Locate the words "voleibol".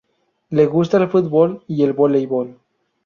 1.93-2.57